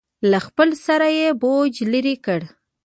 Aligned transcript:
له 0.31 0.39
خپل 0.47 0.69
سره 0.85 1.07
یې 1.19 1.27
بوج 1.41 1.73
لرې 1.93 2.15
کړ. 2.25 2.41